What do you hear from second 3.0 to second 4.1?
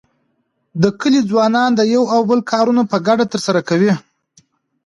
ګډه تر سره کوي.